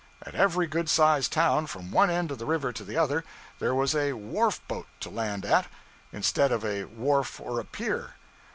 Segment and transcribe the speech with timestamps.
[0.25, 3.23] At every good sized town from one end of the river to the other,
[3.59, 5.67] there was a 'wharf boat' to land at,
[6.11, 8.15] instead of a wharf or a pier.